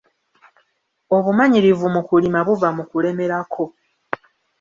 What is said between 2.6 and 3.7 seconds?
mu kulemerako.